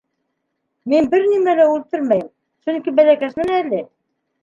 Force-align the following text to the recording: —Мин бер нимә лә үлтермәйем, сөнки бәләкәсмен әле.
—Мин 0.93 1.09
бер 1.11 1.27
нимә 1.35 1.55
лә 1.61 1.69
үлтермәйем, 1.75 2.35
сөнки 2.67 2.99
бәләкәсмен 3.01 3.57
әле. 3.63 3.89